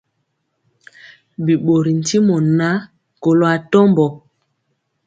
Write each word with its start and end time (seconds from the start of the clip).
Bi 1.45 1.53
ɓorɔɔ 1.65 1.93
ntimɔ 1.99 2.35
ŋan, 2.57 2.77
kɔlo 3.21 3.45
atɔmbɔ. 3.55 4.05